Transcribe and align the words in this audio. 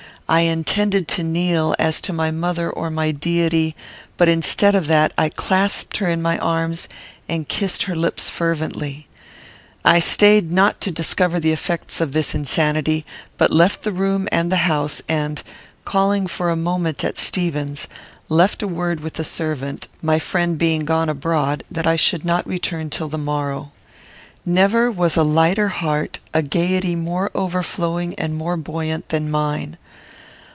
I 0.29 0.43
intended 0.43 1.09
to 1.09 1.23
kneel, 1.23 1.75
as 1.77 1.99
to 2.01 2.13
my 2.13 2.31
mother 2.31 2.69
or 2.69 2.89
my 2.89 3.11
deity; 3.11 3.75
but, 4.15 4.29
instead 4.29 4.75
of 4.75 4.87
that, 4.87 5.11
I 5.17 5.27
clasped 5.27 5.97
her 5.97 6.07
in 6.07 6.21
my 6.21 6.37
arms, 6.37 6.87
and 7.27 7.49
kissed 7.49 7.83
her 7.83 7.97
lips 7.97 8.29
fervently. 8.29 9.09
I 9.83 9.99
stayed 9.99 10.49
not 10.49 10.79
to 10.81 10.89
discover 10.91 11.37
the 11.41 11.51
effects 11.51 11.99
of 11.99 12.13
this 12.13 12.33
insanity, 12.33 13.05
but 13.37 13.51
left 13.51 13.83
the 13.83 13.91
room 13.91 14.29
and 14.31 14.49
the 14.49 14.63
house, 14.71 15.01
and, 15.09 15.43
calling 15.83 16.27
for 16.27 16.49
a 16.49 16.55
moment 16.55 17.03
at 17.03 17.17
Stevens's, 17.17 17.89
left 18.29 18.63
word 18.63 19.01
with 19.01 19.15
the 19.15 19.25
servant, 19.25 19.89
my 20.01 20.17
friend 20.17 20.57
being 20.57 20.85
gone 20.85 21.09
abroad, 21.09 21.65
that 21.69 21.85
I 21.85 21.97
should 21.97 22.23
not 22.23 22.47
return 22.47 22.89
till 22.89 23.09
the 23.09 23.17
morrow. 23.17 23.73
Never 24.45 24.89
was 24.89 25.17
a 25.17 25.23
lighter 25.23 25.67
heart, 25.67 26.19
a 26.33 26.41
gayety 26.41 26.95
more 26.95 27.31
overflowing 27.35 28.15
and 28.15 28.33
more 28.37 28.55
buoyant, 28.55 29.09
than 29.09 29.29
mine. 29.29 29.75